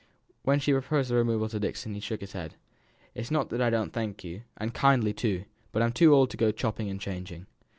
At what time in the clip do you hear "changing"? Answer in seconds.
6.99-7.45